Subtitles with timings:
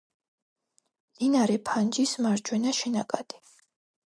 [1.09, 3.43] მდინარე ფანჯის მარჯვენა შენაკადი.